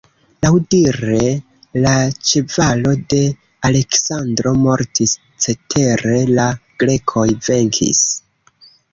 Laŭdire 0.43 1.17
la 1.81 1.91
ĉevalo 2.29 2.93
de 3.13 3.19
Aleksandro 3.69 4.53
mortis, 4.61 5.13
cetere 5.45 6.15
la 6.39 6.47
grekoj 6.85 7.27
venkis. 7.49 8.01